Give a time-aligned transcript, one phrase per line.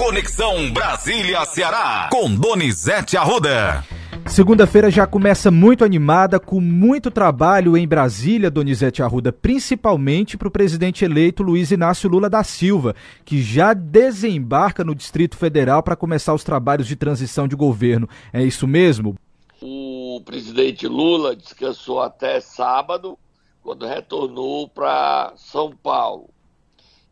[0.00, 3.84] Conexão Brasília-Ceará, com Donizete Arruda.
[4.26, 10.50] Segunda-feira já começa muito animada, com muito trabalho em Brasília, Donizete Arruda, principalmente para o
[10.50, 16.32] presidente eleito Luiz Inácio Lula da Silva, que já desembarca no Distrito Federal para começar
[16.32, 18.08] os trabalhos de transição de governo.
[18.32, 19.16] É isso mesmo?
[19.60, 23.18] O presidente Lula descansou até sábado,
[23.62, 26.30] quando retornou para São Paulo.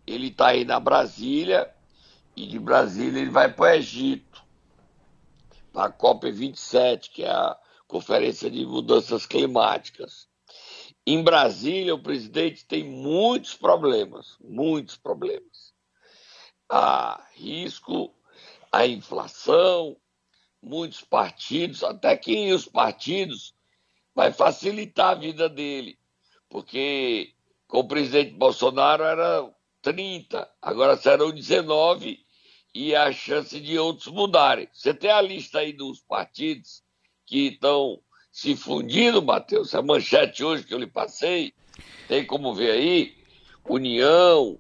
[0.07, 1.69] Ele está aí na Brasília
[2.39, 4.45] e de Brasília ele vai para o Egito,
[5.73, 7.59] para a COP27, que é a
[7.89, 10.29] Conferência de Mudanças Climáticas.
[11.05, 15.75] Em Brasília, o presidente tem muitos problemas, muitos problemas.
[16.69, 18.15] Há risco,
[18.71, 19.97] a inflação,
[20.63, 23.53] muitos partidos, até que os partidos
[24.15, 25.99] vai facilitar a vida dele,
[26.49, 27.35] porque
[27.67, 29.53] com o presidente Bolsonaro era
[29.83, 32.28] 30, agora serão 19
[32.75, 34.69] e a chance de outros mudarem.
[34.73, 36.83] Você tem a lista aí dos partidos
[37.27, 37.99] que estão
[38.31, 39.75] se fundindo, Matheus?
[39.75, 41.53] A manchete hoje que eu lhe passei,
[42.07, 43.15] tem como ver aí?
[43.69, 44.59] União,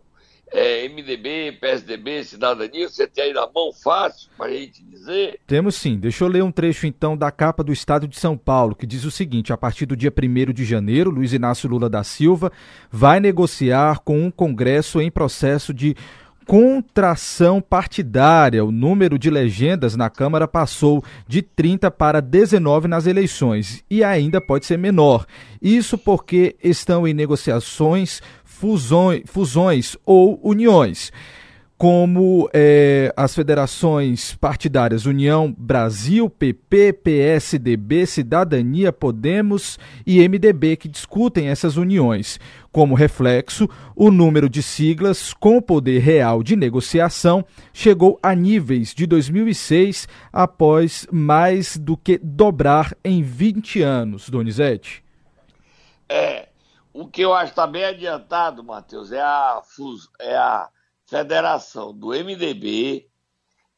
[0.50, 5.40] é, MDB, PSDB, Cidadania, você tem aí na mão fácil para a gente dizer?
[5.46, 5.98] Temos sim.
[5.98, 9.04] Deixa eu ler um trecho então da capa do Estado de São Paulo, que diz
[9.04, 12.50] o seguinte: a partir do dia 1 de janeiro, Luiz Inácio Lula da Silva
[12.90, 15.94] vai negociar com um Congresso em processo de
[16.48, 18.64] contração partidária.
[18.64, 24.40] O número de legendas na Câmara passou de 30 para 19 nas eleições e ainda
[24.40, 25.26] pode ser menor.
[25.60, 31.12] Isso porque estão em negociações fusões, fusões ou uniões
[31.78, 41.48] como é, as federações partidárias União Brasil, PP, PSDB, Cidadania, Podemos e MDB, que discutem
[41.48, 42.40] essas uniões.
[42.72, 49.06] Como reflexo, o número de siglas com poder real de negociação chegou a níveis de
[49.06, 55.04] 2006, após mais do que dobrar em 20 anos, Donizete.
[56.08, 56.48] É,
[56.92, 59.62] o que eu acho bem adiantado, Matheus, é a,
[60.18, 60.68] é a
[61.08, 63.08] federação do MDB,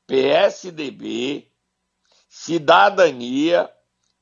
[0.04, 1.48] PSDB,
[2.28, 3.70] Cidadania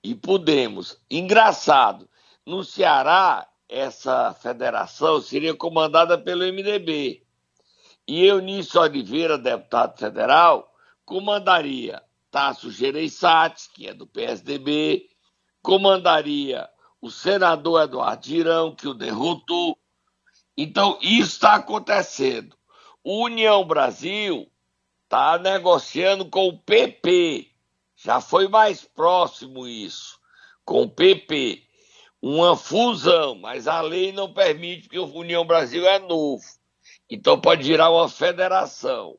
[0.05, 1.01] e Podemos.
[1.11, 2.07] Engraçado,
[2.45, 7.27] no Ceará, essa federação seria comandada pelo MDB.
[8.07, 10.71] E Eunício Oliveira, deputado federal,
[11.07, 15.09] comandaria Tasso Gereissati, que é do PSDB,
[15.63, 16.69] comandaria
[17.01, 19.79] o senador Eduardo Girão, que o derrotou.
[20.55, 22.58] Então, isso está acontecendo.
[23.05, 24.51] União Brasil
[25.05, 27.51] está negociando com o PP.
[27.97, 30.21] Já foi mais próximo isso,
[30.65, 31.65] com o PP.
[32.21, 36.45] Uma fusão, mas a lei não permite, porque o União Brasil é novo.
[37.09, 39.19] Então pode virar uma federação.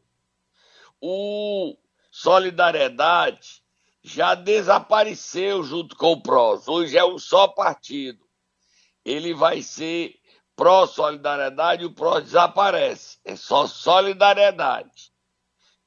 [1.01, 1.75] O
[2.11, 3.63] Solidariedade
[4.03, 6.67] já desapareceu junto com o PROS.
[6.67, 8.25] Hoje é um só partido.
[9.03, 10.18] Ele vai ser
[10.59, 13.17] pró-solidariedade, o pró desaparece.
[13.23, 15.09] É só solidariedade.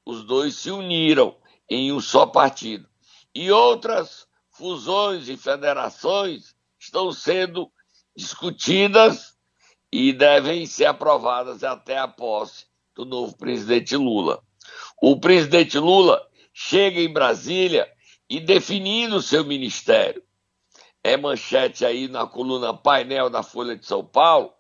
[0.02, 1.36] Os dois se uniram
[1.68, 2.88] em um só partido.
[3.34, 7.70] E outras fusões e federações estão sendo
[8.16, 9.36] discutidas
[9.92, 14.42] e devem ser aprovadas até a posse do novo presidente Lula.
[15.02, 17.86] O presidente Lula chega em Brasília
[18.26, 20.22] e definindo seu ministério.
[21.04, 24.54] É manchete aí na coluna painel da Folha de São Paulo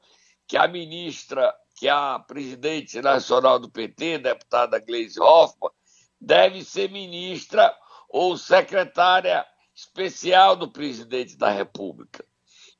[0.52, 5.72] que a ministra, que a presidente nacional do PT, deputada Gleisi Hoffmann,
[6.20, 7.74] deve ser ministra
[8.06, 12.22] ou secretária especial do presidente da República.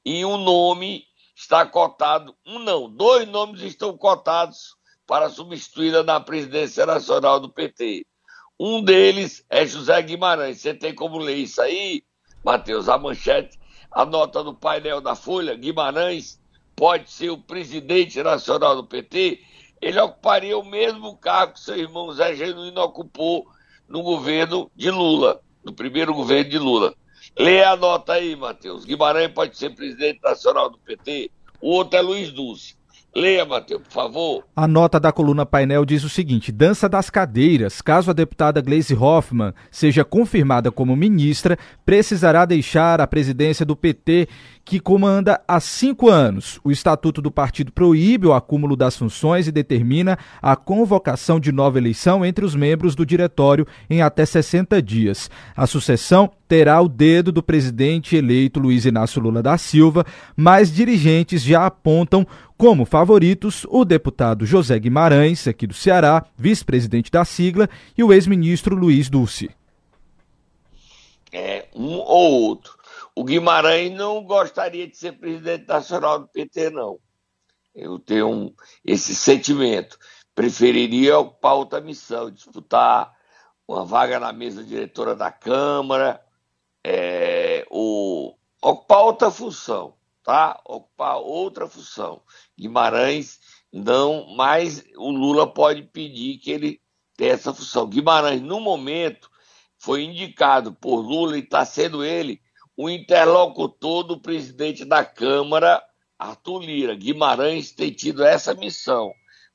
[0.05, 6.85] E um nome está cotado, um não, dois nomes estão cotados para substituí-la na presidência
[6.85, 8.05] nacional do PT.
[8.61, 10.61] Um deles é José Guimarães.
[10.61, 12.05] Você tem como ler isso aí,
[12.45, 12.87] Matheus?
[12.91, 13.59] A manchete,
[13.91, 16.42] a nota do painel da Folha, Guimarães
[16.83, 19.39] pode ser o presidente nacional do PT,
[19.81, 23.47] ele ocuparia o mesmo cargo que seu irmão Zé Genuíno ocupou
[23.89, 26.93] no governo de Lula, no primeiro governo de Lula.
[27.39, 28.85] Leia a nota aí, Matheus.
[28.85, 31.31] Guimarães pode ser presidente nacional do PT,
[31.61, 32.75] o outro é Luiz Dulce.
[33.15, 34.45] Leia, Matheus, por favor.
[34.57, 37.83] A nota da coluna painel diz o seguinte: dança das cadeiras.
[37.83, 44.29] Caso a deputada Gleisi Hoffmann seja confirmada como ministra, precisará deixar a presidência do PT,
[44.65, 46.61] que comanda há cinco anos.
[46.63, 51.79] O estatuto do partido proíbe o acúmulo das funções e determina a convocação de nova
[51.79, 55.31] eleição entre os membros do diretório em até 60 dias.
[55.57, 60.05] A sucessão terá o dedo do presidente eleito Luiz Inácio Lula da Silva,
[60.37, 62.27] mas dirigentes já apontam
[62.57, 67.69] como favoritos o deputado José Guimarães, aqui do Ceará, vice-presidente da sigla,
[67.99, 69.51] e o ex-ministro Luiz Dulce.
[71.33, 72.72] É, um ou outro.
[73.15, 76.99] O Guimarães não gostaria de ser presidente nacional do PT, não.
[77.75, 78.55] Eu tenho um,
[78.85, 79.99] esse sentimento.
[80.35, 83.15] Preferiria ocupar outra missão, disputar
[83.69, 86.25] uma vaga na mesa diretora da Câmara,
[86.85, 90.61] é, ocupar outra função, tá?
[90.65, 92.23] Ocupar outra função.
[92.59, 93.41] Guimarães
[93.73, 96.81] não, mas o Lula pode pedir que ele
[97.17, 97.87] tenha essa função.
[97.87, 99.31] Guimarães, no momento,
[99.79, 102.42] foi indicado por Lula e está sendo ele
[102.77, 105.83] o interlocutor do presidente da Câmara,
[106.19, 106.95] Arthur Lira.
[106.95, 109.13] Guimarães tem tido essa missão,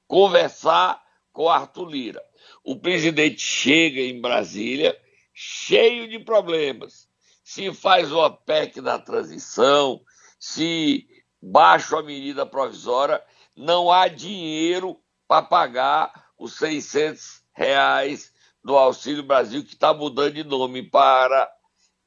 [0.07, 2.23] conversar com Arthur Lira.
[2.63, 4.97] O presidente chega em Brasília
[5.33, 7.07] cheio de problemas.
[7.43, 10.01] Se faz uma PEC da transição,
[10.39, 11.07] se
[11.41, 13.23] baixa a medida provisória,
[13.55, 18.31] não há dinheiro para pagar os 600 reais
[18.63, 21.49] do Auxílio Brasil, que está mudando de nome para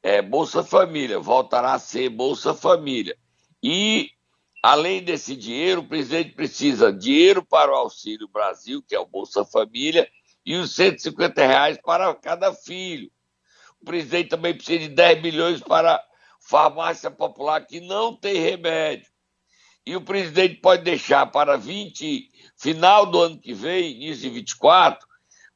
[0.02, 3.16] é, Bolsa Família, voltará a ser Bolsa Família.
[3.62, 4.10] E,
[4.62, 9.44] além desse dinheiro, o presidente precisa dinheiro para o Auxílio Brasil, que é o Bolsa
[9.44, 10.08] Família,
[10.44, 13.10] e os 150 reais para cada filho.
[13.80, 16.02] O presidente também precisa de 10 milhões para
[16.40, 19.10] farmácia popular que não tem remédio.
[19.86, 25.06] E o presidente pode deixar para 20, final do ano que vem, início de 24,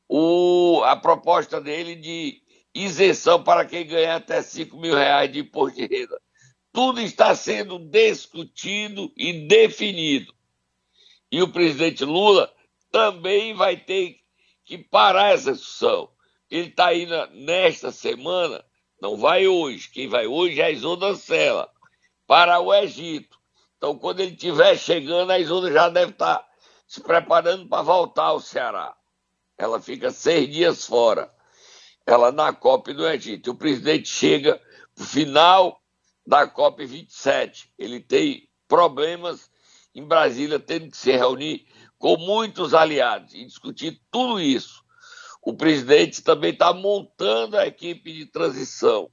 [0.08, 2.43] o, a proposta dele de
[2.74, 6.20] isenção para quem ganha até 5 mil reais de imposto de renda.
[6.72, 10.34] Tudo está sendo discutido e definido.
[11.30, 12.52] E o presidente Lula
[12.90, 14.18] também vai ter
[14.64, 16.10] que parar essa discussão.
[16.50, 18.64] Ele está indo nesta semana,
[19.00, 21.70] não vai hoje, quem vai hoje é a Isolda Sela,
[22.26, 23.38] para o Egito.
[23.76, 26.48] Então, quando ele estiver chegando, a Isolda já deve estar tá
[26.86, 28.96] se preparando para voltar ao Ceará.
[29.58, 31.33] Ela fica seis dias fora.
[32.06, 33.52] Ela na COP no Egito.
[33.52, 34.60] O presidente chega
[34.96, 35.80] no final
[36.26, 37.72] da COP 27.
[37.78, 39.50] Ele tem problemas
[39.94, 41.66] em Brasília, tendo que se reunir
[41.98, 44.82] com muitos aliados e discutir tudo isso.
[45.40, 49.10] O presidente também está montando a equipe de transição.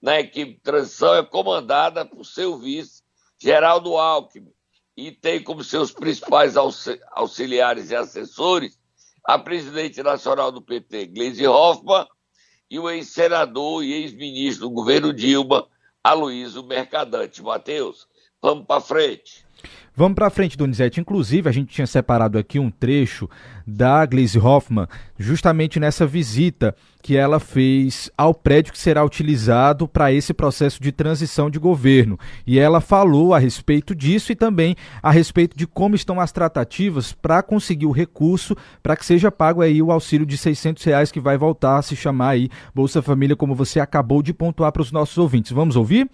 [0.00, 3.02] Na equipe de transição é comandada por seu vice,
[3.40, 4.52] Geraldo Alckmin,
[4.96, 8.78] e tem como seus principais auxiliares e assessores
[9.24, 12.06] a presidente nacional do PT, Gleisi Hoffmann,
[12.70, 15.66] e o ex-senador e ex-ministro do governo Dilma,
[16.02, 17.42] Aloysio Mercadante.
[17.42, 18.06] Matheus,
[18.40, 19.46] vamos para frente.
[19.96, 21.00] Vamos para frente, Donizete.
[21.00, 23.30] Inclusive, a gente tinha separado aqui um trecho
[23.64, 30.12] da Gleisi Hoffmann, justamente nessa visita que ela fez ao prédio que será utilizado para
[30.12, 32.18] esse processo de transição de governo.
[32.44, 37.12] E ela falou a respeito disso e também a respeito de como estão as tratativas
[37.12, 41.20] para conseguir o recurso para que seja pago aí o auxílio de 600 reais que
[41.20, 44.90] vai voltar a se chamar aí Bolsa Família, como você acabou de pontuar para os
[44.90, 45.52] nossos ouvintes.
[45.52, 46.10] Vamos ouvir?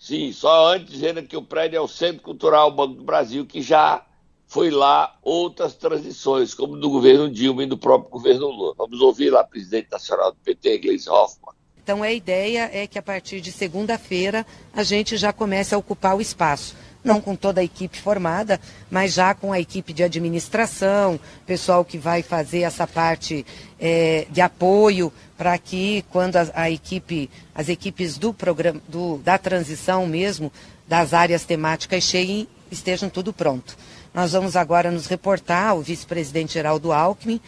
[0.00, 3.60] Sim, só antes dizendo que o prédio é o Centro Cultural Banco do Brasil, que
[3.60, 4.02] já
[4.46, 8.74] foi lá outras transições, como do governo Dilma e do próprio governo Lula.
[8.78, 11.54] Vamos ouvir lá presidente nacional do PT, Gleisi Hoffmann.
[11.82, 16.16] Então a ideia é que a partir de segunda-feira a gente já comece a ocupar
[16.16, 18.60] o espaço não com toda a equipe formada,
[18.90, 23.44] mas já com a equipe de administração, pessoal que vai fazer essa parte
[23.78, 29.38] é, de apoio para que quando a, a, equipe, as equipes do programa, do, da
[29.38, 30.52] transição mesmo,
[30.86, 33.76] das áreas temáticas cheguem, estejam tudo pronto.
[34.12, 37.40] Nós vamos agora nos reportar, o vice-presidente Geraldo Alckmin,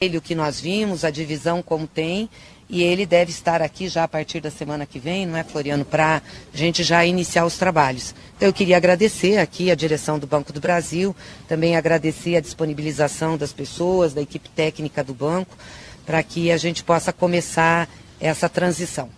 [0.00, 2.30] o que nós vimos, a divisão como tem,
[2.68, 5.84] e ele deve estar aqui já a partir da semana que vem, não é, Floriano,
[5.84, 6.22] para
[6.54, 8.14] a gente já iniciar os trabalhos.
[8.36, 11.16] Então eu queria agradecer aqui a direção do Banco do Brasil,
[11.48, 15.58] também agradecer a disponibilização das pessoas, da equipe técnica do banco,
[16.06, 17.88] para que a gente possa começar
[18.20, 19.10] essa transição.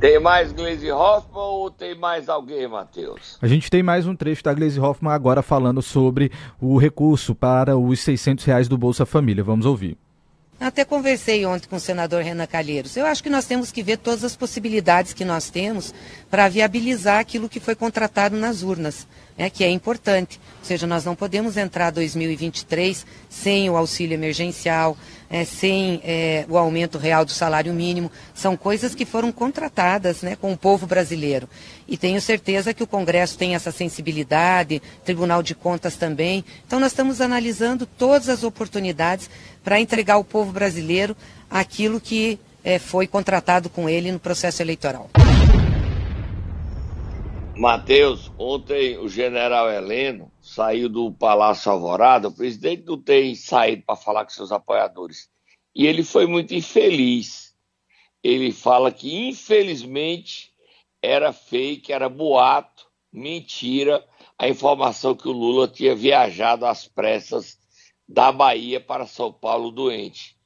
[0.00, 3.36] Tem mais Glaze Hoffman ou tem mais alguém, Matheus?
[3.42, 7.76] A gente tem mais um trecho da Glaze Hoffman agora falando sobre o recurso para
[7.76, 9.44] os 600 reais do Bolsa Família.
[9.44, 9.98] Vamos ouvir.
[10.58, 12.96] Até conversei ontem com o senador Renan Calheiros.
[12.96, 15.94] Eu acho que nós temos que ver todas as possibilidades que nós temos
[16.30, 19.06] para viabilizar aquilo que foi contratado nas urnas.
[19.38, 20.38] é que é importante.
[20.58, 24.98] Ou seja, nós não podemos entrar 2023 sem o auxílio emergencial,
[25.30, 28.10] é, sem é, o aumento real do salário mínimo.
[28.34, 31.48] São coisas que foram contratadas né, com o povo brasileiro.
[31.86, 36.44] E tenho certeza que o Congresso tem essa sensibilidade, Tribunal de Contas também.
[36.66, 39.30] Então, nós estamos analisando todas as oportunidades
[39.62, 41.16] para entregar ao povo brasileiro
[41.48, 45.10] aquilo que é, foi contratado com ele no processo eleitoral.
[47.56, 53.94] Matheus, ontem o general Heleno saiu do Palácio Alvorada, o presidente não tem saído para
[53.94, 55.30] falar com seus apoiadores.
[55.72, 57.54] E ele foi muito infeliz.
[58.20, 60.52] Ele fala que, infelizmente,
[61.00, 64.04] era fake, era boato, mentira,
[64.36, 67.56] a informação que o Lula tinha viajado às pressas
[68.08, 70.36] da Bahia para São Paulo doente.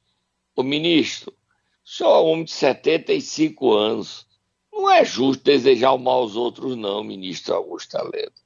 [0.55, 1.33] O ministro,
[1.83, 4.27] o senhor é um homem de 75 anos,
[4.71, 8.44] não é justo desejar o mal aos outros, não, ministro Augusto Heleno.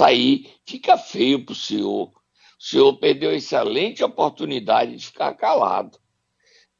[0.00, 2.08] Aí fica feio para o senhor.
[2.08, 5.98] O senhor perdeu a excelente oportunidade de ficar calado.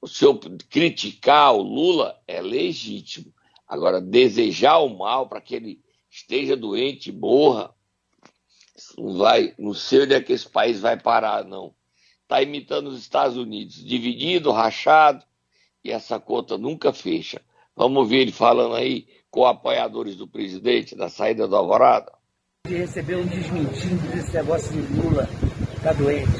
[0.01, 0.39] O senhor
[0.71, 3.33] criticar o Lula é legítimo.
[3.69, 7.75] Agora, desejar o mal para que ele esteja doente e morra,
[8.99, 11.75] não vai, não sei onde é que esse país vai parar, não.
[12.23, 15.25] Está imitando os Estados Unidos, dividido, rachado,
[15.85, 17.41] e essa conta nunca fecha.
[17.75, 22.13] Vamos ver ele falando aí com apoiadores do presidente da saída do Alvorada.
[22.69, 25.29] De receber um desmentindo desse negócio de Lula
[25.83, 26.31] tá doente.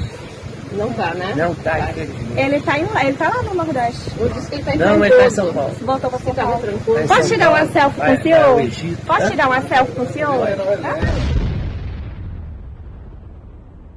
[0.71, 1.35] Não tá, né?
[1.35, 4.09] Não tá, Ele tá, em, ele tá lá no Nordeste.
[4.17, 5.75] Eu disse que ele tá em Não, ele tá em São Paulo.
[5.81, 6.61] Voltou pra São Paulo.
[6.61, 8.95] Tá Posso tirar uma selfie com o senhor?
[9.05, 9.29] Posso Tá?
[9.31, 10.47] tirar uma selfie com o senhor?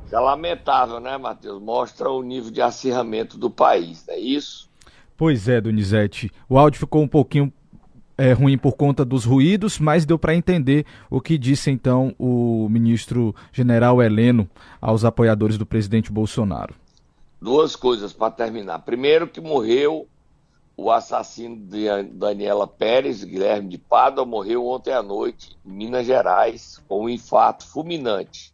[0.05, 1.63] Isso é lamentável, né, Matheus?
[1.63, 4.69] Mostra o nível de acirramento do país, não é isso?
[5.17, 6.33] Pois é, Donizete.
[6.49, 7.53] O áudio ficou um pouquinho
[8.19, 12.69] é, ruim por conta dos ruídos, mas deu para entender o que disse então o
[12.69, 14.49] ministro general Heleno
[14.81, 16.75] aos apoiadores do presidente Bolsonaro.
[17.41, 18.79] Duas coisas para terminar.
[18.81, 20.09] Primeiro, que morreu
[20.77, 26.83] o assassino de Daniela Pérez, Guilherme de Pádua, morreu ontem à noite em Minas Gerais
[26.87, 28.53] com um infarto fulminante.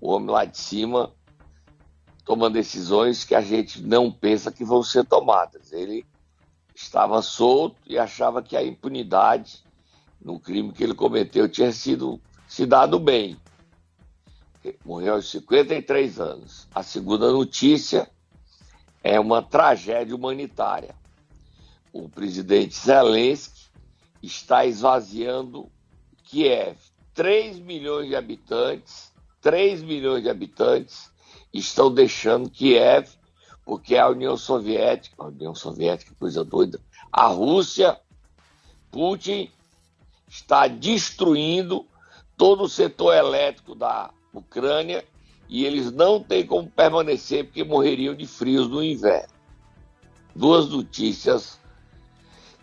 [0.00, 1.10] O homem lá de cima
[2.24, 5.72] toma decisões que a gente não pensa que vão ser tomadas.
[5.72, 6.04] Ele
[6.82, 9.62] estava solto e achava que a impunidade
[10.20, 13.36] no crime que ele cometeu tinha sido se dado bem.
[14.84, 16.68] Morreu aos 53 anos.
[16.74, 18.10] A segunda notícia
[19.02, 20.94] é uma tragédia humanitária.
[21.92, 23.68] O presidente Zelensky
[24.22, 25.70] está esvaziando
[26.24, 26.78] Kiev.
[27.14, 31.10] 3 milhões de habitantes, 3 milhões de habitantes
[31.52, 33.08] estão deixando Kiev
[33.64, 36.80] porque a União Soviética, a União Soviética, coisa doida,
[37.12, 37.98] a Rússia,
[38.90, 39.50] Putin
[40.28, 41.86] está destruindo
[42.36, 45.04] todo o setor elétrico da Ucrânia
[45.48, 49.32] e eles não têm como permanecer porque morreriam de frios no inverno.
[50.34, 51.60] Duas notícias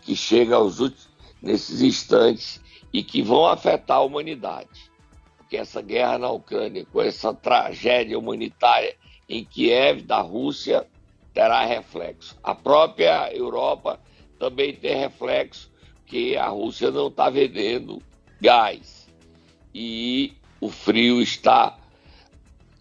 [0.02, 1.08] que chegam aos últimos,
[1.40, 2.60] nesses instantes
[2.92, 4.90] e que vão afetar a humanidade.
[5.36, 8.96] Porque essa guerra na Ucrânia, com essa tragédia humanitária
[9.30, 10.84] em Kiev, da Rússia,
[11.32, 12.36] terá reflexo.
[12.42, 14.00] A própria Europa
[14.40, 15.70] também tem reflexo,
[16.04, 18.02] que a Rússia não está vendendo
[18.40, 19.06] gás.
[19.72, 21.78] E o frio está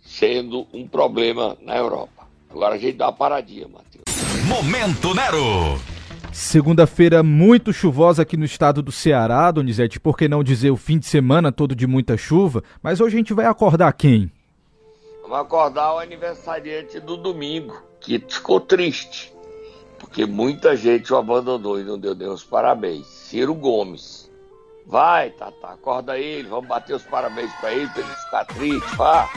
[0.04, 2.28] sendo um problema na Europa.
[2.50, 4.06] Agora a gente dá uma paradinha, Matheus.
[4.48, 5.80] Momento Nero.
[6.32, 10.98] Segunda-feira muito chuvosa aqui no estado do Ceará, Donizete, por que não dizer o fim
[10.98, 12.64] de semana todo de muita chuva?
[12.82, 14.32] Mas hoje a gente vai acordar quem?
[15.30, 19.32] Vamos acordar o aniversariante do domingo, que ficou triste,
[20.00, 23.06] porque muita gente o abandonou e não deu nem os parabéns.
[23.06, 24.28] Ciro Gomes.
[24.88, 29.30] Vai, Tata, acorda ele, vamos bater os parabéns pra ele, pra ele ficar triste, vá.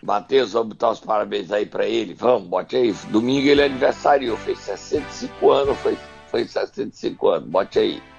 [0.00, 2.92] Matheus, vamos botar os parabéns aí pra ele, vamos, bote aí.
[3.10, 8.11] Domingo ele aniversariou, fez 65 anos, foi, foi 65 anos, bote aí.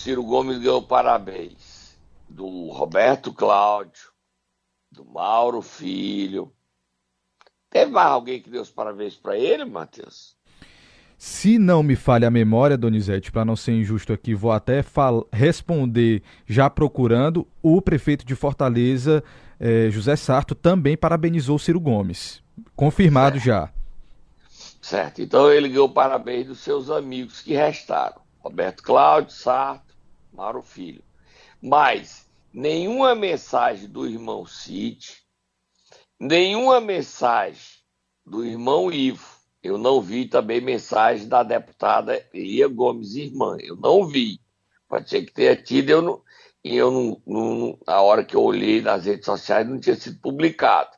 [0.00, 1.94] Ciro Gomes ganhou parabéns
[2.26, 4.08] do Roberto Cláudio,
[4.90, 6.50] do Mauro Filho.
[7.68, 10.34] Teve mais alguém que deu os parabéns para ele, Matheus?
[11.18, 14.82] Se não me falha a memória, Donizete, para não ser injusto aqui, vou até
[15.30, 17.46] responder já procurando.
[17.62, 19.22] O prefeito de Fortaleza,
[19.60, 22.42] eh, José Sarto, também parabenizou Ciro Gomes.
[22.74, 23.44] Confirmado certo.
[23.44, 23.72] já.
[24.80, 28.22] Certo, então ele ganhou parabéns dos seus amigos que restaram.
[28.38, 29.89] Roberto Cláudio, Sarto,
[30.40, 31.04] Mauro Filho.
[31.60, 35.18] Mas nenhuma mensagem do irmão Cid,
[36.18, 37.60] nenhuma mensagem
[38.24, 39.38] do irmão Ivo.
[39.62, 43.58] Eu não vi também mensagem da deputada Elia Gomes, irmã.
[43.60, 44.40] Eu não vi.
[44.88, 46.22] Pode ser que tenha tido, eu não,
[46.64, 50.96] e eu não, não, hora que eu olhei nas redes sociais não tinha sido publicado.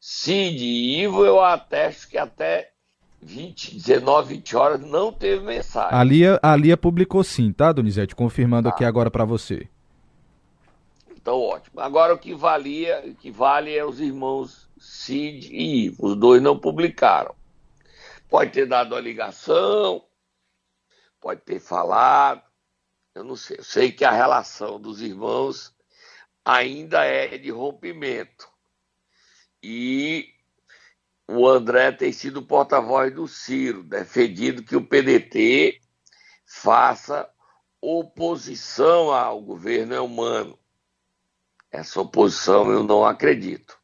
[0.00, 2.72] Cid e Ivo, eu atesto que até
[3.20, 5.98] 20, 19, 20 horas não teve mensagem.
[5.98, 8.14] A Lia, a Lia publicou sim, tá, Donizete?
[8.14, 9.68] Confirmando aqui agora para você.
[11.10, 11.80] Então, ótimo.
[11.80, 16.06] Agora o que valia, o que vale é os irmãos Cid e Ivo.
[16.06, 17.34] Os dois não publicaram.
[18.28, 20.04] Pode ter dado a ligação,
[21.20, 22.42] pode ter falado,
[23.14, 23.58] eu não sei.
[23.58, 25.74] Eu sei que a relação dos irmãos
[26.44, 28.48] ainda é de rompimento.
[29.62, 30.28] E
[31.28, 35.78] o André tem sido porta-voz do Ciro, defendido que o PDT
[36.46, 37.30] faça
[37.82, 40.58] oposição ao governo humano.
[41.70, 43.78] Essa oposição eu não acredito.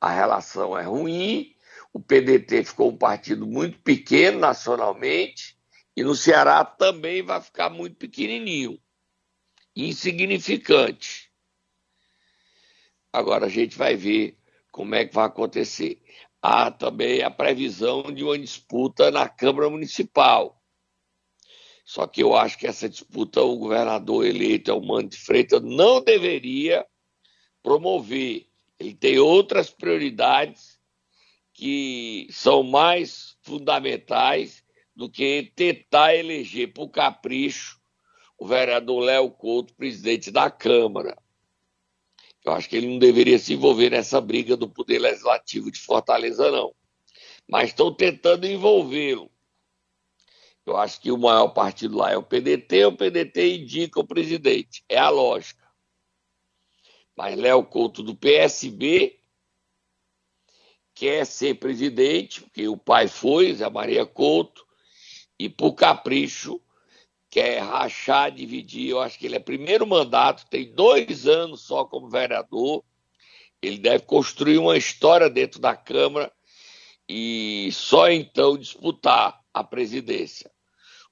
[0.00, 1.56] A relação é ruim,
[1.92, 5.58] o PDT ficou um partido muito pequeno nacionalmente,
[5.96, 8.80] e no Ceará também vai ficar muito pequenininho,
[9.74, 11.32] insignificante.
[13.12, 14.38] Agora a gente vai ver
[14.70, 16.00] como é que vai acontecer.
[16.40, 20.62] Há também a previsão de uma disputa na Câmara Municipal.
[21.84, 26.02] Só que eu acho que essa disputa o governador eleito, o Mano de Freitas, não
[26.02, 26.86] deveria
[27.62, 28.46] promover.
[28.78, 30.78] Ele tem outras prioridades
[31.52, 34.62] que são mais fundamentais
[34.94, 37.78] do que tentar eleger por capricho
[38.38, 41.16] o vereador Léo Couto, presidente da Câmara.
[42.48, 46.50] Eu acho que ele não deveria se envolver nessa briga do Poder Legislativo de Fortaleza,
[46.50, 46.74] não.
[47.46, 49.30] Mas estão tentando envolvê-lo.
[50.64, 54.82] Eu acho que o maior partido lá é o PDT, o PDT indica o presidente.
[54.88, 55.68] É a lógica.
[57.14, 59.20] Mas Léo Couto do PSB
[60.94, 64.66] quer ser presidente, porque o pai foi, Zé Maria Couto,
[65.38, 66.58] e por capricho
[67.30, 68.90] quer rachar, dividir.
[68.90, 72.84] Eu acho que ele é primeiro mandato, tem dois anos só como vereador.
[73.60, 76.32] Ele deve construir uma história dentro da Câmara
[77.08, 80.50] e só então disputar a presidência.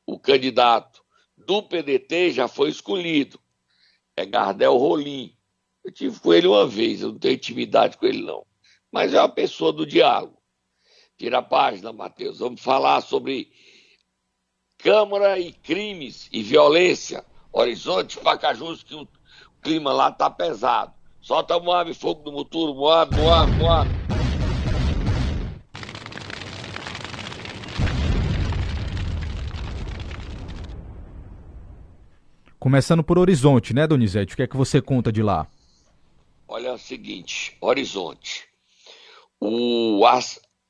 [0.07, 1.03] O candidato
[1.37, 3.41] do PDT já foi escolhido,
[4.17, 5.37] é Gardel Rolim.
[5.85, 8.45] Eu tive com ele uma vez, eu não tenho intimidade com ele não,
[8.91, 10.41] mas é uma pessoa do diálogo.
[11.17, 12.39] Tira a página, Matheus.
[12.41, 13.51] Vamos falar sobre
[14.87, 17.25] Câmara e crimes e violência.
[17.53, 19.09] Horizonte, Pacajus, que o
[19.61, 20.93] clima lá tá pesado.
[21.21, 23.91] Solta Moab, fogo do Muturo, Moab, Moab, Moab.
[32.57, 34.35] Começando por Horizonte, né, Donizete?
[34.35, 35.49] O que é que você conta de lá?
[36.47, 38.45] Olha o seguinte, Horizonte.
[39.41, 40.07] O,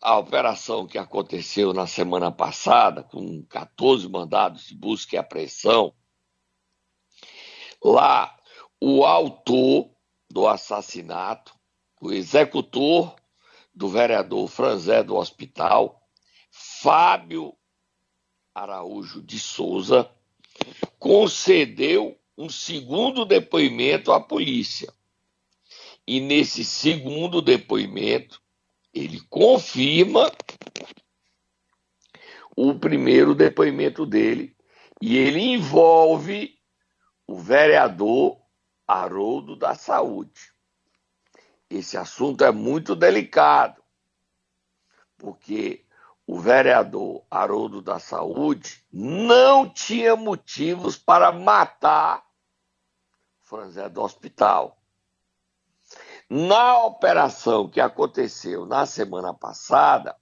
[0.07, 5.93] a operação que aconteceu na semana passada, com 14 mandados de busca e apreensão,
[7.83, 8.39] lá
[8.81, 9.91] o autor
[10.31, 11.53] do assassinato,
[12.01, 13.17] o executor
[13.75, 16.01] do vereador Franzé do Hospital,
[16.53, 17.53] Fábio
[18.55, 20.09] Araújo de Souza,
[21.01, 24.95] concedeu um segundo depoimento à polícia.
[26.07, 28.46] E nesse segundo depoimento,
[28.97, 30.33] ele confirma
[32.57, 34.57] o primeiro depoimento dele
[35.03, 36.59] e ele envolve
[37.27, 38.41] o vereador
[38.89, 40.55] Haroldo da Saúde.
[41.69, 43.83] Esse assunto é muito delicado,
[45.19, 45.85] porque
[46.27, 52.25] o vereador Haroldo da Saúde não tinha motivos para matar
[53.43, 54.81] Franzé do hospital.
[56.29, 60.17] Na operação que aconteceu na semana passada,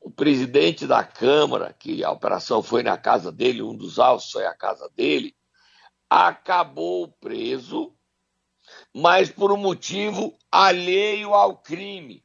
[0.00, 4.46] o presidente da Câmara, que a operação foi na casa dele, um dos alvos foi
[4.46, 5.36] a casa dele,
[6.08, 7.94] acabou preso,
[8.94, 12.24] mas por um motivo alheio ao crime,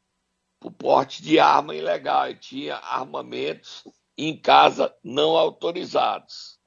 [0.62, 2.30] por porte de arma ilegal.
[2.30, 3.84] E tinha armamentos
[4.18, 6.58] em casa não autorizados.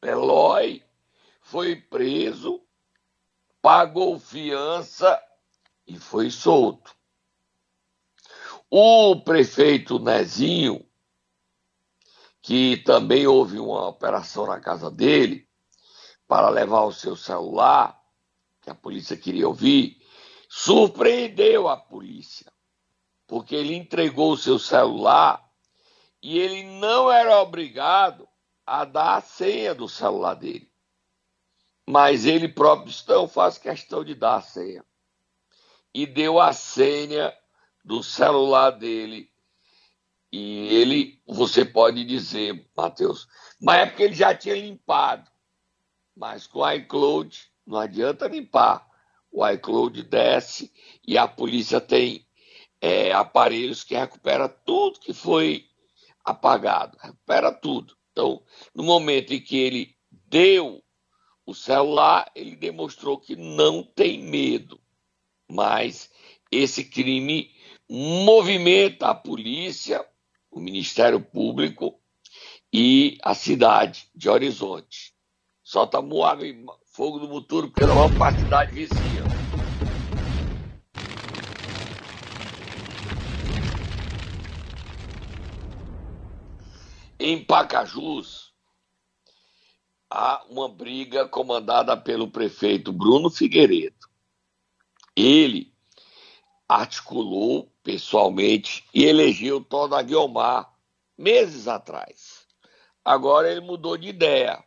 [0.00, 0.84] Eloy
[1.40, 2.62] foi preso
[3.62, 5.20] pagou fiança
[5.86, 6.94] e foi solto.
[8.70, 10.86] O prefeito Nezinho,
[12.40, 15.48] que também houve uma operação na casa dele
[16.28, 18.00] para levar o seu celular,
[18.60, 20.00] que a polícia queria ouvir,
[20.48, 22.52] surpreendeu a polícia,
[23.26, 25.44] porque ele entregou o seu celular
[26.22, 28.28] e ele não era obrigado
[28.64, 30.69] a dar a senha do celular dele.
[31.88, 34.84] Mas ele próprio não, faço questão de dar a senha.
[35.92, 37.34] E deu a senha
[37.84, 39.30] do celular dele.
[40.32, 43.26] E ele, você pode dizer, Matheus,
[43.60, 45.28] mas é porque ele já tinha limpado.
[46.16, 48.88] Mas com o iCloud não adianta limpar.
[49.32, 50.72] O iCloud desce
[51.06, 52.26] e a polícia tem
[52.80, 55.66] é, aparelhos que recupera tudo que foi
[56.24, 57.96] apagado, recupera tudo.
[58.10, 58.42] Então,
[58.74, 60.82] no momento em que ele deu
[61.50, 64.80] o celular, ele demonstrou que não tem medo.
[65.50, 66.10] Mas
[66.50, 67.50] esse crime
[67.88, 70.06] movimenta a polícia,
[70.50, 72.00] o Ministério Público
[72.72, 75.12] e a cidade de Horizonte.
[75.62, 79.24] Solta Moab e fogo do Muturo, porque nós vamos para a vizinha.
[87.18, 88.49] Em Pacajus,
[90.10, 94.08] há uma briga comandada pelo prefeito Bruno Figueiredo.
[95.14, 95.72] Ele
[96.68, 100.72] articulou pessoalmente e elegeu Toda Guiomar
[101.16, 102.46] meses atrás.
[103.04, 104.62] Agora ele mudou de ideia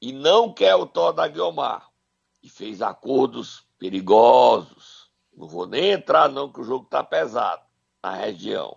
[0.00, 1.88] e não quer o Toda Guiomar
[2.42, 5.10] e fez acordos perigosos.
[5.32, 7.62] Não vou nem entrar não que o jogo está pesado
[8.02, 8.76] na região.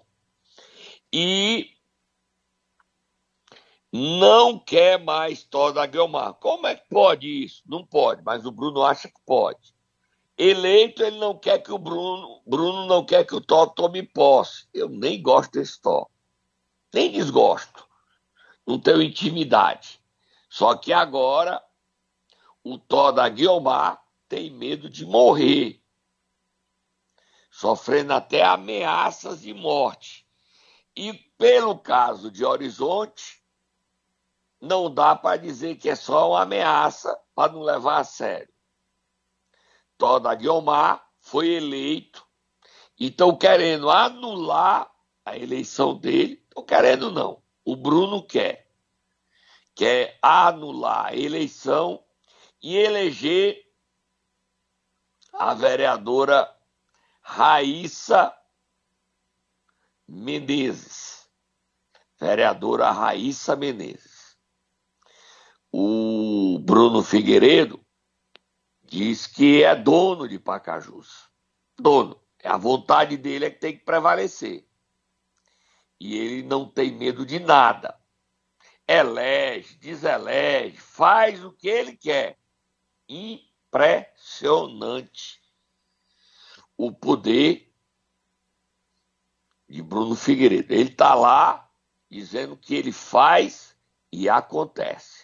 [1.12, 1.77] E
[3.92, 6.34] não quer mais Toda Guiomar.
[6.36, 7.64] Como é que pode isso?
[7.66, 9.74] Não pode, mas o Bruno acha que pode.
[10.38, 14.68] Eleito, ele não quer que o Bruno, Bruno não quer que o Tó tome posse.
[14.74, 16.10] Eu nem gosto desse Tó.
[16.94, 17.88] Nem desgosto.
[18.66, 20.00] Não tenho intimidade.
[20.50, 21.64] Só que agora
[22.64, 25.82] o Tó da Guiomar tem medo de morrer.
[27.50, 30.28] Sofrendo até ameaças de morte.
[30.96, 33.37] E pelo caso de Horizonte,
[34.60, 38.52] não dá para dizer que é só uma ameaça para não levar a sério.
[39.98, 42.26] Toda Guiomar foi eleito
[43.00, 44.92] e estão querendo anular
[45.26, 46.44] a eleição dele.
[46.48, 47.44] Estão querendo, não.
[47.64, 48.68] O Bruno quer.
[49.76, 52.04] Quer anular a eleição
[52.62, 53.64] e eleger
[55.34, 56.52] a vereadora
[57.22, 58.36] Raíssa
[60.08, 61.30] Menezes.
[62.20, 64.07] Vereadora Raíssa Menezes.
[65.72, 67.80] O Bruno Figueiredo
[68.84, 71.30] diz que é dono de Pacajus.
[71.78, 72.20] Dono.
[72.44, 74.68] A vontade dele é que tem que prevalecer.
[76.00, 78.00] E ele não tem medo de nada.
[78.88, 82.38] Elege, deselege, faz o que ele quer.
[83.10, 85.42] Impressionante
[86.78, 87.74] o poder
[89.68, 90.74] de Bruno Figueiredo.
[90.74, 91.70] Ele está lá
[92.10, 93.76] dizendo que ele faz
[94.12, 95.17] e acontece.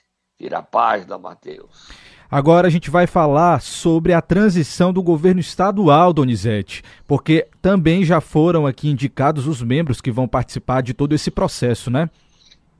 [0.43, 1.87] Tira a página, Matheus.
[2.29, 8.19] Agora a gente vai falar sobre a transição do governo estadual, Donizete, porque também já
[8.19, 12.09] foram aqui indicados os membros que vão participar de todo esse processo, né?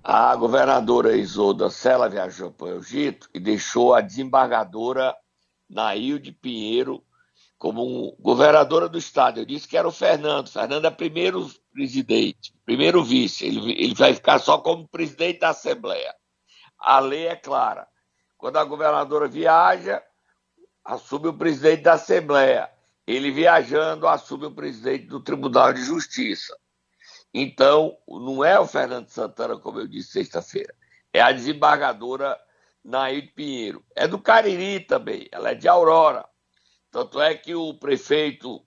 [0.04, 5.16] A governadora Isolda Sela viajou para o Egito e deixou a desembargadora
[5.70, 7.02] Nailde Pinheiro
[7.58, 9.40] como governadora do estado.
[9.40, 10.50] Eu disse que era o Fernando.
[10.50, 13.46] Fernando é primeiro presidente, primeiro vice.
[13.46, 16.14] Ele, ele vai ficar só como presidente da Assembleia.
[16.84, 17.88] A lei é clara
[18.44, 20.04] quando a governadora viaja,
[20.84, 22.70] assume o presidente da Assembleia.
[23.08, 26.54] Ele viajando, assume o presidente do Tribunal de Justiça.
[27.34, 30.76] Então, não é o Fernando Santana, como eu disse sexta-feira,
[31.14, 32.38] é a desembargadora
[32.84, 33.82] Nair Pinheiro.
[33.96, 36.28] É do Cariri também, ela é de Aurora.
[36.92, 38.62] Tanto é que o prefeito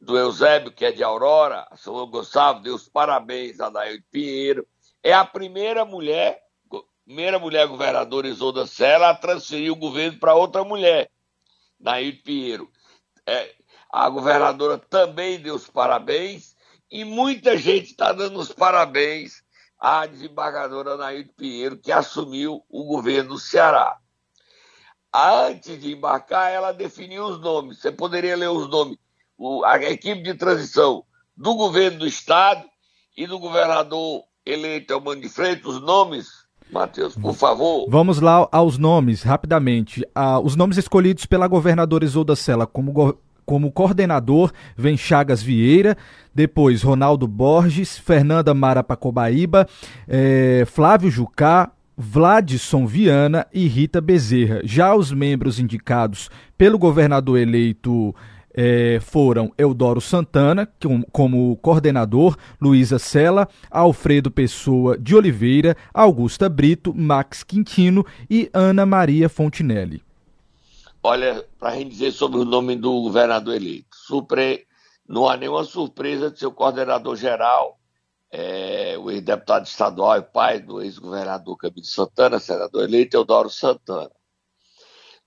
[0.00, 4.66] do Eusébio, que é de Aurora, São Gustavo, deu os parabéns a Nair Pinheiro.
[5.00, 6.41] É a primeira mulher
[7.04, 11.10] primeira mulher governadora Isolda Sela a transferir o governo para outra mulher,
[11.78, 12.70] Nair Pinheiro.
[13.26, 13.54] É,
[13.90, 16.56] a governadora também deu os parabéns
[16.90, 19.42] e muita gente está dando os parabéns
[19.78, 23.98] à desembargadora Nair Pinheiro, que assumiu o governo do Ceará.
[25.12, 27.80] Antes de embarcar, ela definiu os nomes.
[27.80, 28.96] Você poderia ler os nomes.
[29.36, 31.04] O, a equipe de transição
[31.36, 32.64] do governo do Estado
[33.16, 36.28] e do governador eleito Mano de Freitas, os nomes
[36.72, 37.86] Matheus, por favor.
[37.88, 40.04] Vamos lá aos nomes, rapidamente.
[40.14, 45.96] Ah, os nomes escolhidos pela governadora Isolda Sela como, go como coordenador vem Chagas Vieira,
[46.34, 49.66] depois Ronaldo Borges, Fernanda Mara Pacobaíba,
[50.08, 54.60] eh, Flávio Jucá, Vladson Viana e Rita Bezerra.
[54.64, 58.14] Já os membros indicados pelo governador eleito
[58.54, 60.70] é, foram Eudoro Santana,
[61.10, 69.28] como coordenador, Luísa Sela, Alfredo Pessoa de Oliveira, Augusta Brito, Max Quintino e Ana Maria
[69.28, 70.02] Fontinelli.
[71.02, 74.66] Olha, para a gente dizer sobre o nome do governador eleito, Supre...
[75.08, 77.78] não há nenhuma surpresa de seu coordenador geral,
[78.30, 84.10] é, o ex-deputado estadual e pai do ex-governador Camilo Santana, senador eleito, Eudoro Santana.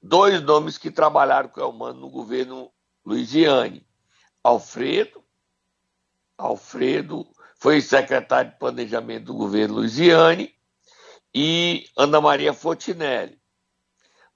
[0.01, 2.71] Dois nomes que trabalharam com o Elmano no governo
[3.05, 3.85] Luiziane.
[4.43, 5.23] Alfredo,
[6.37, 10.53] Alfredo foi secretário de Planejamento do governo Luiziane
[11.33, 13.39] e Ana Maria Fontinelli.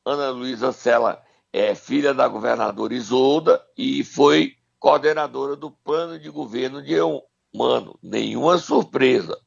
[0.06, 1.22] Ana Luísa Sela
[1.54, 8.00] é filha da governadora Isolda e foi coordenadora do plano de governo de Eumano.
[8.02, 9.40] Nenhuma surpresa.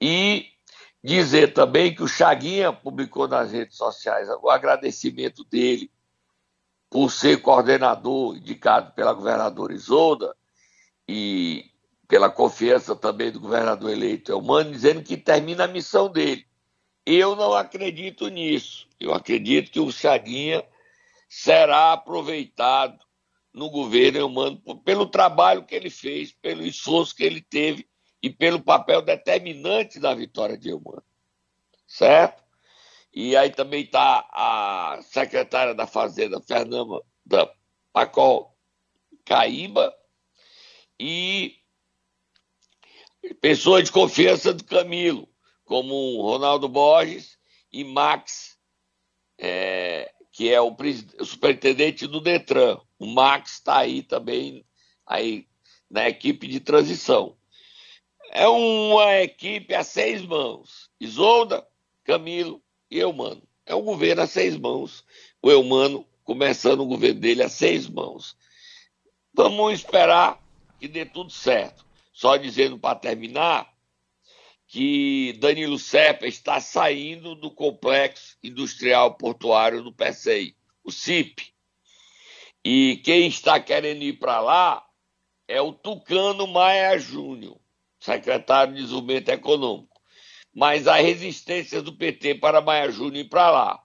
[0.00, 0.46] E
[1.02, 5.90] dizer também que o Chaguinha publicou nas redes sociais o agradecimento dele
[6.90, 10.36] por ser coordenador indicado pela governadora Isolda
[11.08, 11.70] e
[12.08, 16.44] pela confiança também do governador eleito Elmano, dizendo que termina a missão dele.
[17.06, 18.88] Eu não acredito nisso.
[18.98, 20.64] Eu acredito que o Chaguinha
[21.28, 22.98] será aproveitado
[23.54, 27.88] no governo Elmano pelo trabalho que ele fez, pelo esforço que ele teve
[28.20, 31.04] e pelo papel determinante da vitória de Elmano.
[31.86, 32.42] Certo?
[33.12, 37.02] E aí também está a secretária da Fazenda, Fernanda
[37.92, 38.56] Pacol
[39.24, 39.92] Caíba,
[40.98, 41.56] e
[43.40, 45.28] pessoa de confiança do Camilo,
[45.64, 47.38] como Ronaldo Borges
[47.72, 48.58] e Max,
[49.38, 50.76] é, que é o,
[51.18, 52.78] o, superintendente do Detran.
[52.98, 54.64] O Max está aí também
[55.06, 55.48] aí
[55.90, 57.36] na equipe de transição.
[58.30, 60.90] É uma equipe a seis mãos.
[61.00, 61.66] Isolda,
[62.04, 63.42] Camilo, e Eumano.
[63.64, 65.04] É um governo a seis mãos.
[65.40, 68.36] O Eumano começando o governo dele a seis mãos.
[69.32, 70.42] Vamos esperar
[70.78, 71.84] que dê tudo certo.
[72.12, 73.72] Só dizendo para terminar
[74.66, 81.52] que Danilo Serpa está saindo do complexo industrial portuário do PCI, o CIP.
[82.64, 84.86] E quem está querendo ir para lá
[85.48, 87.58] é o Tucano Maia Júnior,
[87.98, 89.89] secretário de Desenvolvimento Econômico
[90.54, 93.82] mas a resistência do PT para Maia Júnior ir para lá.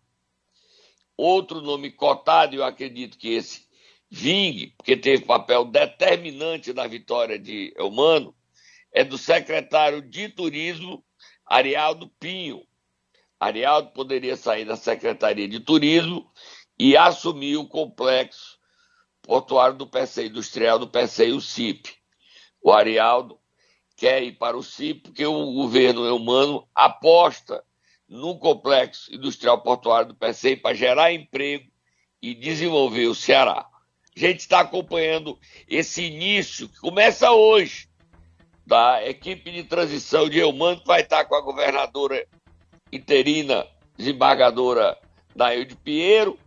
[1.17, 3.65] Outro nome cotado, eu acredito que esse
[4.10, 8.36] vingue, porque teve papel determinante na vitória de Elmano,
[8.91, 11.04] é do secretário de Turismo,
[11.45, 12.65] Arialdo Pinho.
[13.39, 16.30] Arialdo poderia sair da Secretaria de Turismo
[16.80, 18.58] e assumir o complexo
[19.21, 21.93] portuário do PCI, industrial do PCI, o CIP.
[22.62, 23.39] O Arialdo
[23.95, 27.63] quer ir para o CIP porque o governo humano aposta
[28.08, 31.69] no complexo industrial portuário do PCI para gerar emprego
[32.21, 33.67] e desenvolver o Ceará.
[34.15, 37.89] A gente está acompanhando esse início que começa hoje
[38.65, 42.25] da equipe de transição de Eumano, que vai estar com a governadora
[42.91, 44.97] interina, desembargadora
[45.36, 46.39] Nailde Pinheiro,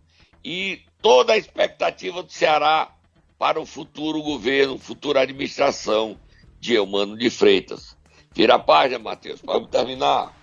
[0.43, 2.93] e toda a expectativa do Ceará
[3.39, 6.19] para o futuro governo, futura administração
[6.61, 7.97] de Eumano de Freitas.
[8.35, 10.37] Vira a página, Matheus, vamos terminar.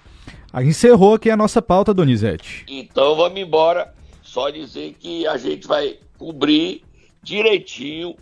[0.51, 2.65] Aí encerrou aqui a nossa pauta, Donizete.
[2.67, 3.93] Então vamos embora.
[4.21, 6.83] Só dizer que a gente vai cobrir
[7.21, 8.15] direitinho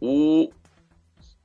[0.00, 0.50] o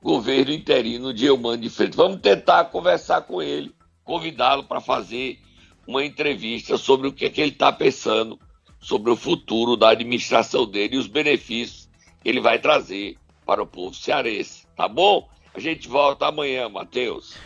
[0.02, 1.96] governo interino de Eumano de Freitas.
[1.96, 5.38] Vamos tentar conversar com ele, convidá-lo para fazer
[5.86, 8.38] uma entrevista sobre o que, é que ele está pensando
[8.80, 11.88] sobre o futuro da administração dele e os benefícios
[12.22, 13.16] que ele vai trazer
[13.46, 14.66] para o povo cearense.
[14.76, 15.28] Tá bom?
[15.54, 17.42] A gente volta amanhã, Matheus.